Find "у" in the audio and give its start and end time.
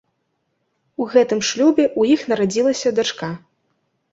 1.03-1.05